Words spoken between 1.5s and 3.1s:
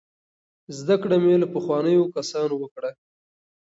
پخوانیو کسانو وکړه.